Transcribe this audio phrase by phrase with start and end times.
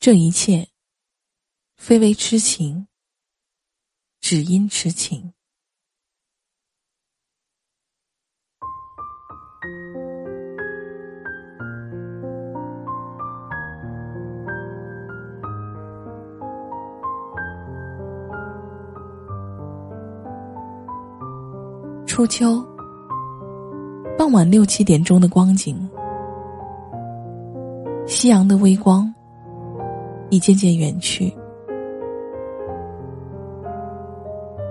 [0.00, 0.66] 这一切，
[1.76, 2.86] 非为痴情，
[4.18, 5.34] 只因痴情。
[22.06, 22.66] 初秋，
[24.16, 25.76] 傍晚六七点钟的光景，
[28.06, 29.14] 夕阳的微光
[30.30, 31.34] 已渐渐远去。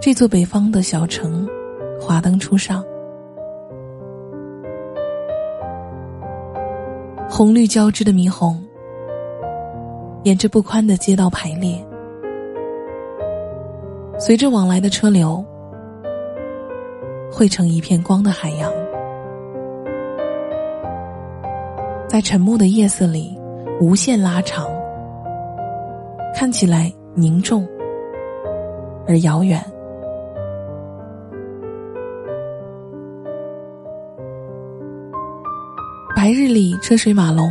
[0.02, 1.48] 这座北方的小城，
[2.00, 2.84] 华灯初上，
[7.30, 8.64] 红绿交织的霓虹，
[10.23, 11.86] 沿着不宽的街道排列，
[14.17, 15.45] 随着往来的车流。
[17.31, 18.72] 汇成一片光的海洋，
[22.08, 23.39] 在沉默的夜色里
[23.80, 24.67] 无限拉长，
[26.35, 27.67] 看起来凝重
[29.08, 29.59] 而遥远。
[36.16, 37.49] 白日里车水马龙，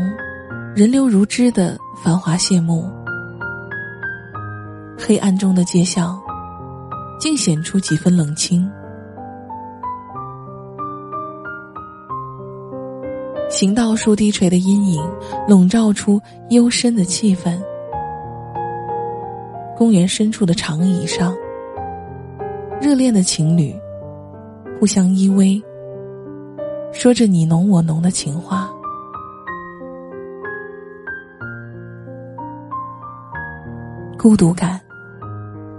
[0.76, 2.84] 人流如织的繁华谢幕，
[4.98, 6.20] 黑暗中的街巷
[7.18, 8.70] 竟显出几分冷清。
[13.48, 15.02] 行道树低垂的阴影，
[15.48, 16.20] 笼罩出
[16.50, 17.58] 幽深的气氛。
[19.78, 21.32] 公园深处的长椅上，
[22.82, 23.72] 热恋的情侣
[24.80, 25.62] 互相依偎，
[26.92, 28.68] 说着你侬我侬的情话。
[34.18, 34.80] 孤独感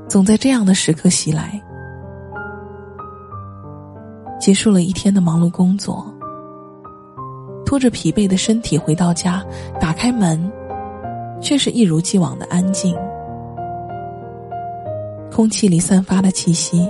[0.08, 1.62] 总在这样的时刻袭来。
[4.40, 6.06] 结束了一天的忙碌工作。
[7.66, 9.46] 拖着疲惫的身体回到家，
[9.80, 10.50] 打开门，
[11.42, 12.96] 却是一如既往的安静。
[15.40, 16.86] 空气里散发的气息，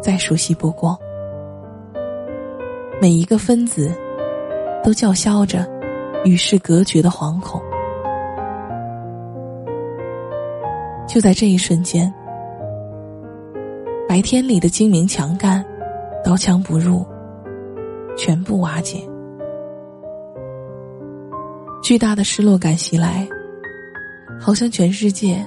[0.00, 0.96] 再熟悉不过。
[3.02, 3.90] 每一个分子，
[4.84, 5.68] 都叫嚣着
[6.24, 7.60] 与世隔绝的惶恐。
[11.08, 12.14] 就在这一瞬间，
[14.08, 15.64] 白天里的精明强干，
[16.24, 17.04] 刀枪不入，
[18.16, 19.00] 全部瓦解。
[21.82, 23.26] 巨大的失落感袭来，
[24.40, 25.44] 好像全世界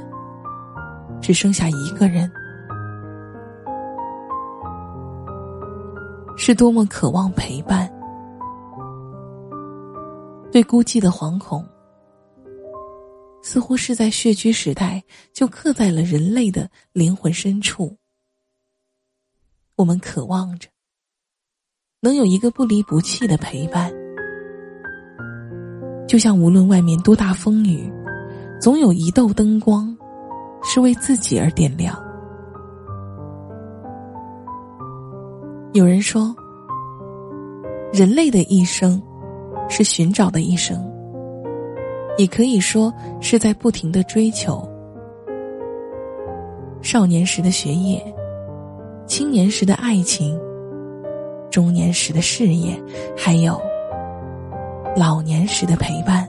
[1.22, 2.32] 只剩下一个人。
[6.40, 7.92] 是多么渴望陪伴，
[10.52, 11.68] 对孤寂的惶恐，
[13.42, 17.98] 似乎是在血居时代就刻在了人类的灵魂深处。
[19.76, 20.70] 我们渴望着，
[22.02, 23.92] 能有一个不离不弃的陪伴。
[26.08, 27.92] 就像无论外面多大风雨，
[28.62, 29.97] 总有一道灯光，
[30.64, 31.98] 是为自己而点亮。
[35.74, 36.36] 有人说，
[37.94, 39.02] 人类的一生，
[39.70, 40.84] 是寻找的一生，
[42.18, 42.92] 也可以说
[43.22, 44.68] 是在不停的追求。
[46.82, 48.02] 少年时的学业，
[49.06, 50.40] 青年时的爱情，
[51.52, 52.82] 中年时的事业，
[53.16, 53.60] 还有。
[54.96, 56.27] 老年时的陪伴，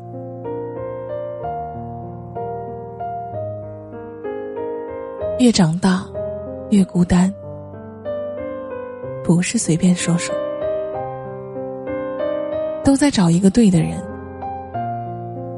[5.38, 6.04] 越长大
[6.70, 7.32] 越孤单，
[9.22, 10.34] 不是随便说说，
[12.82, 14.02] 都在找一个对的人，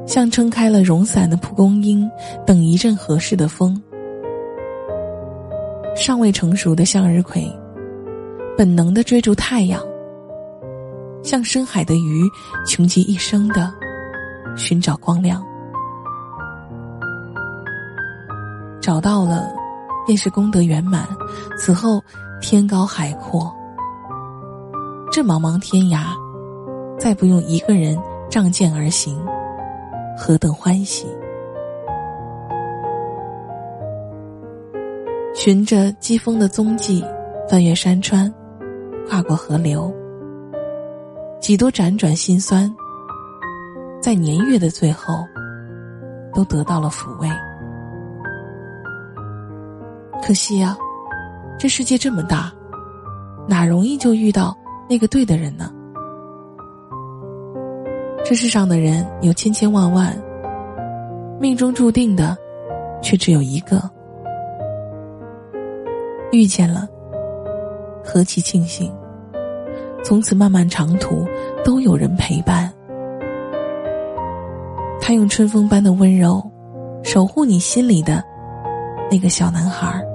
[0.05, 2.07] 像撑开了绒伞的蒲公英，
[2.45, 3.75] 等一阵合适的风。
[5.95, 7.43] 尚未成熟的向日葵，
[8.55, 9.81] 本能的追逐太阳。
[11.23, 12.29] 像深海的鱼，
[12.67, 13.73] 穷极一生的
[14.55, 15.43] 寻找光亮，
[18.79, 19.51] 找到了，
[20.05, 21.07] 便是功德圆满。
[21.57, 22.03] 此后
[22.41, 23.53] 天高海阔，
[25.11, 26.05] 这茫茫天涯，
[26.97, 27.97] 再不用一个人
[28.29, 29.19] 仗剑而行，
[30.17, 31.07] 何等欢喜！
[35.33, 37.03] 循着季风的踪迹，
[37.49, 38.31] 翻越山川，
[39.07, 39.93] 跨过河流。
[41.39, 42.71] 几多辗转心酸，
[44.01, 45.25] 在年月的最后，
[46.33, 47.27] 都得到了抚慰。
[50.21, 50.77] 可惜呀，
[51.57, 52.51] 这世界这么大，
[53.47, 54.55] 哪容易就遇到
[54.87, 55.71] 那个对的人呢？
[58.23, 60.15] 这世上的人有千千万万，
[61.39, 62.37] 命中注定的，
[63.01, 63.81] 却只有一个。
[66.31, 66.87] 遇见了，
[68.03, 68.93] 何其庆幸！
[70.03, 71.27] 从此漫漫长途
[71.65, 72.71] 都有人陪伴。
[75.01, 76.41] 他用春风般的温柔，
[77.03, 78.23] 守护你心里的
[79.09, 80.05] 那个小男孩儿。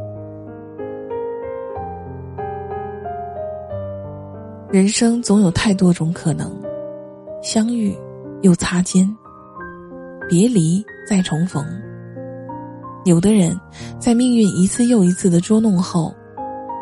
[4.68, 6.60] 人生总有太多种可能，
[7.40, 7.96] 相遇
[8.42, 9.08] 又擦肩，
[10.28, 11.64] 别离再重逢。
[13.04, 13.58] 有的人，
[14.00, 16.12] 在命运一次又一次的捉弄后，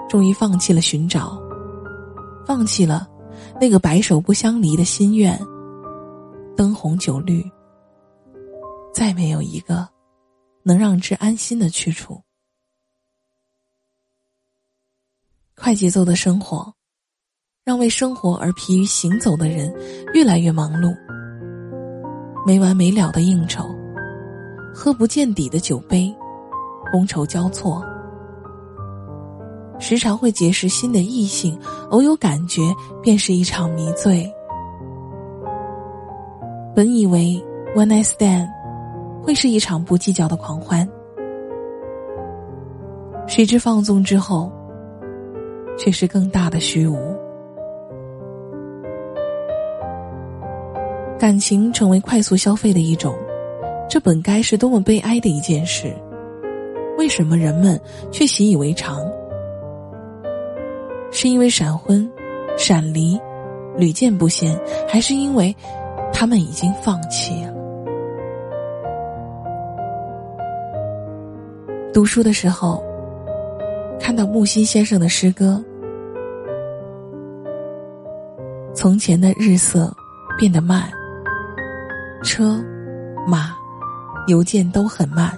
[0.08, 1.38] 终于放弃了寻找，
[2.46, 3.06] 放弃了
[3.60, 5.38] 那个白首不相离的心愿。
[6.56, 7.44] 灯红酒绿，
[8.94, 9.86] 再没有一个
[10.62, 12.18] 能让之安心的去处。
[15.54, 16.72] 快节奏的生活，
[17.64, 19.72] 让为生活而疲于行走的人
[20.12, 20.94] 越来越忙碌。
[22.46, 23.64] 没完没了的应酬。
[24.74, 26.14] 喝不见底的酒杯，
[26.92, 27.82] 觥筹交错，
[29.78, 31.58] 时常会结识新的异性，
[31.90, 32.60] 偶有感觉
[33.00, 34.30] 便是一场迷醉。
[36.74, 37.42] 本以为
[37.74, 38.46] one night stand
[39.22, 40.86] 会是一场不计较的狂欢，
[43.26, 44.52] 谁知放纵之后，
[45.78, 46.98] 却是更大的虚无。
[51.24, 53.16] 感情成为快速消费的一种。
[53.88, 55.90] 这本该是多么悲哀的一件事，
[56.98, 57.80] 为什么人们
[58.12, 59.00] 却习以为常？
[61.10, 62.06] 是因为闪婚、
[62.58, 63.18] 闪离
[63.74, 64.54] 屡见不鲜，
[64.86, 65.56] 还是因为
[66.12, 67.54] 他们已经放弃了？
[71.90, 72.84] 读书的时候，
[73.98, 75.64] 看到木心先生的诗歌
[78.76, 79.90] ：“从前的日色
[80.38, 80.92] 变得慢，
[82.24, 82.60] 车
[83.28, 83.54] 马。”
[84.26, 85.30] 邮件都很慢，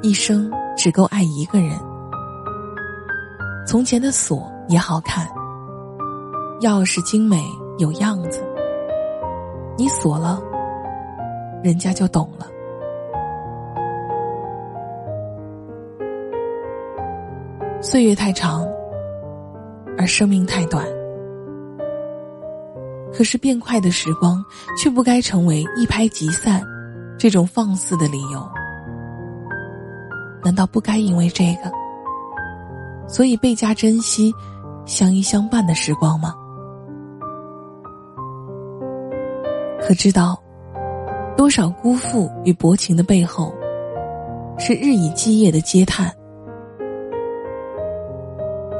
[0.00, 1.76] 一生只够爱一个人。
[3.66, 5.26] 从前的锁也好看，
[6.60, 7.44] 钥匙精美
[7.78, 8.46] 有样子，
[9.76, 10.40] 你锁了，
[11.64, 12.46] 人家就懂了。
[17.82, 18.64] 岁月太长，
[19.98, 20.86] 而生命太短。
[23.16, 24.44] 可是变快的时光，
[24.76, 26.62] 却不该成为一拍即散。
[27.16, 28.46] 这种放肆的理由，
[30.44, 31.70] 难道不该因为这个，
[33.08, 34.34] 所以倍加珍惜
[34.84, 36.34] 相依相伴的时光吗？
[39.80, 40.42] 可知道，
[41.36, 43.54] 多少辜负与薄情的背后，
[44.58, 46.12] 是日以继夜的嗟叹。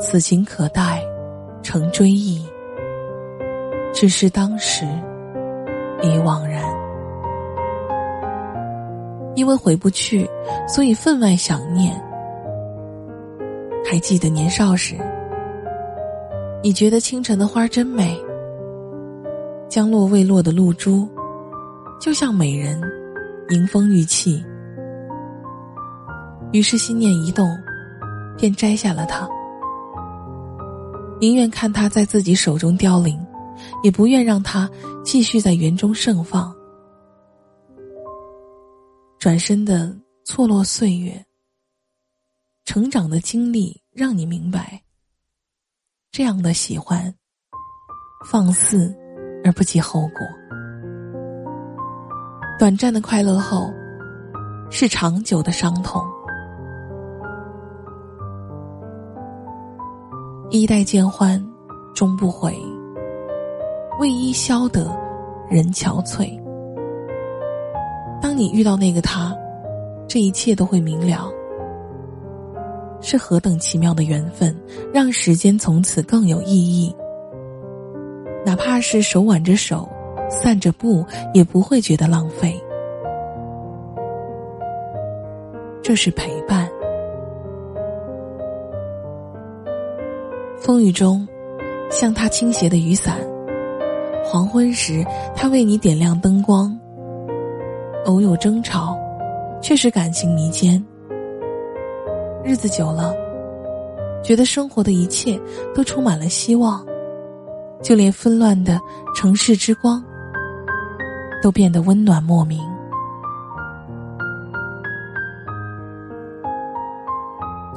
[0.01, 1.01] 此情可待
[1.63, 2.45] 成追忆，
[3.95, 4.85] 只是当时
[6.03, 6.63] 已惘然。
[9.37, 10.29] 因为回不去，
[10.69, 11.99] 所以分外想念。
[13.85, 14.97] 还记得年少时，
[16.63, 18.19] 你觉得清晨的花真美，
[19.69, 21.09] 将落未落的露珠，
[22.01, 22.81] 就像美人，
[23.51, 24.45] 迎风玉砌。
[26.53, 27.49] 于是心念一动，
[28.39, 29.29] 便摘下了它，
[31.21, 33.24] 宁愿看它在自己手中凋零，
[33.83, 34.69] 也不愿让它
[35.05, 36.55] 继续在园中盛放。
[39.19, 41.25] 转身的错落岁月，
[42.65, 44.83] 成长的经历让你明白，
[46.11, 47.15] 这样的喜欢，
[48.27, 48.95] 放肆
[49.45, 50.21] 而不计后果。
[52.59, 53.73] 短暂的快乐后，
[54.71, 56.03] 是长久的伤痛。
[60.51, 61.45] 衣带渐欢
[61.95, 62.57] 终不悔，
[63.99, 64.97] 为伊消得
[65.49, 66.41] 人憔悴。
[68.21, 69.37] 当你遇到那个他，
[70.09, 71.31] 这一切都会明了。
[73.01, 74.57] 是何等奇妙的缘分，
[74.93, 76.95] 让时间从此更有意义。
[78.47, 79.89] 哪怕是手挽着手，
[80.31, 82.59] 散着步，也不会觉得浪费。
[85.83, 86.67] 这是陪伴。
[90.57, 91.29] 风雨中，
[91.91, 93.17] 像他倾斜的雨伞；
[94.25, 95.05] 黄昏时，
[95.37, 96.77] 他为你点亮灯光。
[98.07, 98.99] 偶有争吵，
[99.63, 100.85] 却是感情弥坚。
[102.43, 103.15] 日子久了，
[104.23, 105.41] 觉得生活的一切
[105.75, 106.85] 都充满了希望，
[107.83, 108.79] 就连纷乱的
[109.15, 110.05] 城市之光，
[111.43, 112.61] 都变得温暖莫名。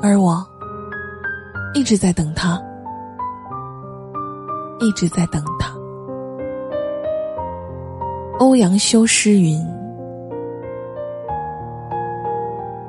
[0.01, 0.45] 而我，
[1.73, 2.61] 一直在等他，
[4.79, 5.56] 一直在等他。
[8.39, 9.65] 欧阳修诗云。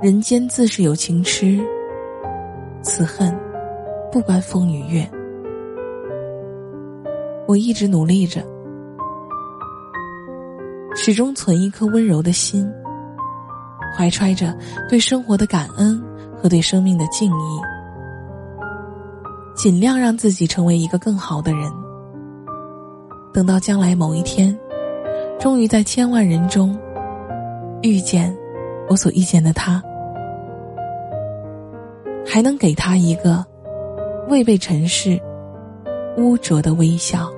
[0.02, 1.58] 人间自是有情痴，
[2.82, 3.34] 此恨
[4.12, 5.08] 不关风与月。
[7.46, 8.42] 我一直努力着，
[10.94, 12.70] 始终存一颗温柔的心，
[13.96, 14.54] 怀揣着
[14.90, 15.98] 对生活的感恩
[16.36, 17.60] 和对生命的敬意，
[19.56, 21.72] 尽量让自己成为一个更好的人。
[23.32, 24.54] 等到将来某一天，
[25.38, 26.76] 终于在千万人中
[27.82, 28.36] 遇见
[28.88, 29.80] 我所遇见的他，
[32.26, 33.44] 还能给他一个
[34.28, 35.18] 未被尘世
[36.16, 37.30] 污浊的微笑。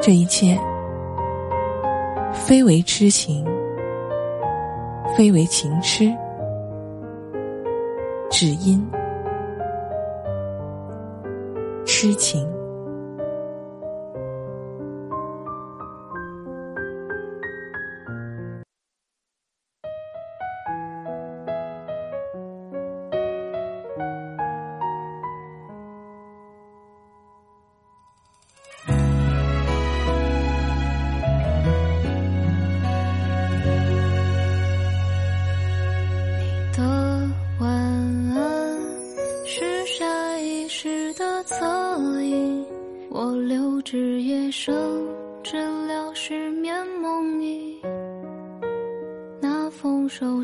[0.00, 0.56] 这一切，
[2.32, 3.44] 非为痴情，
[5.16, 6.14] 非为情痴，
[8.30, 8.80] 只因
[11.84, 12.48] 痴情。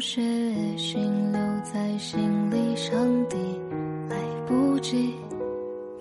[0.03, 0.21] 血
[0.77, 2.93] 心留在心里，上
[3.29, 3.37] 帝，
[4.11, 4.17] 来
[4.49, 5.15] 不及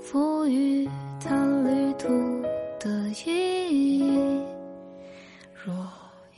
[0.01, 0.89] 赋予
[1.23, 2.09] 它旅途
[2.79, 4.41] 的意义。
[5.63, 5.71] 若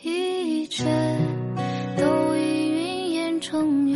[0.02, 0.84] 一切
[1.98, 3.96] 都已云烟成雨，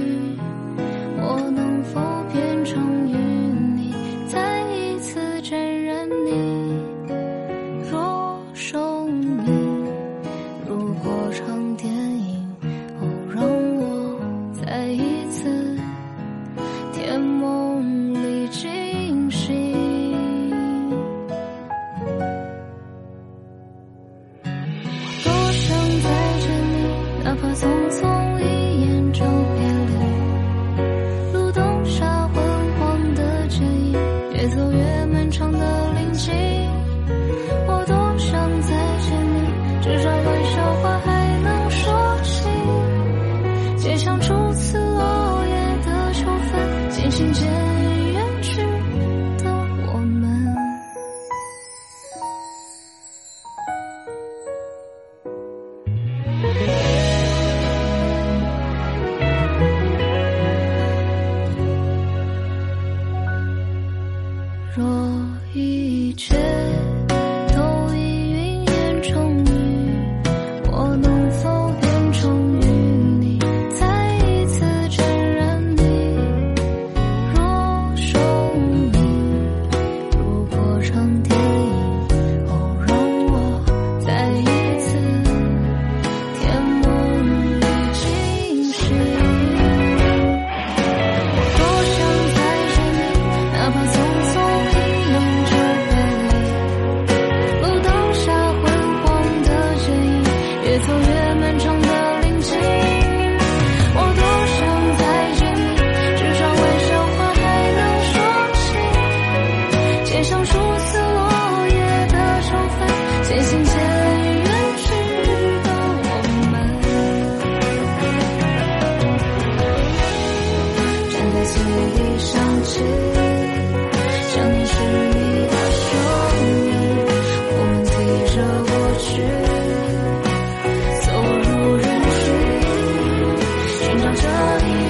[134.38, 134.87] love you.